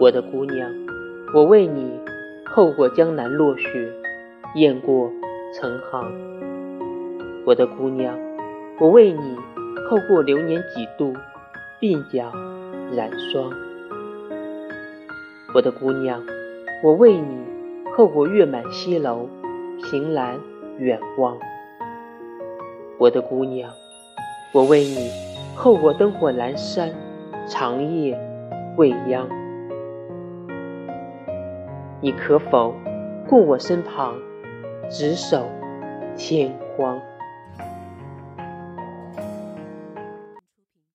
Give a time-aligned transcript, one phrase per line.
[0.00, 0.66] 我的姑娘，
[1.34, 2.00] 我为你
[2.46, 3.92] 候过江南落雪，
[4.54, 5.10] 雁过
[5.54, 6.10] 成行。
[7.44, 8.18] 我的姑娘，
[8.80, 9.36] 我为你
[9.90, 11.12] 候过流年几度，
[11.82, 12.32] 鬓角
[12.96, 13.52] 染霜。
[15.54, 16.24] 我的姑娘，
[16.82, 17.36] 我为你
[17.94, 19.28] 候过月满西楼，
[19.84, 20.40] 凭栏
[20.78, 21.36] 远望。
[22.96, 23.70] 我的姑娘，
[24.54, 25.10] 我为你
[25.54, 26.90] 候过灯火阑珊，
[27.46, 28.18] 长夜
[28.78, 29.28] 未央。
[32.02, 32.74] 你可否
[33.28, 34.14] 顾我身旁，
[34.88, 35.46] 执手
[36.16, 37.00] 天荒？